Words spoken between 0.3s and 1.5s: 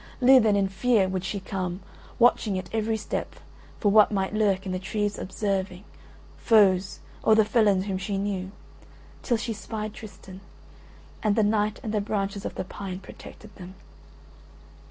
and in fear would she